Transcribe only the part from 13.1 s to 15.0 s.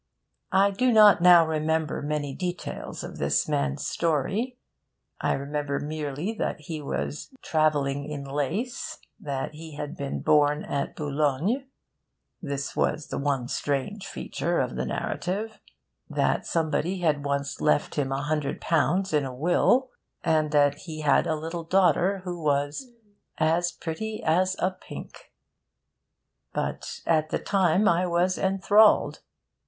one strange feature of the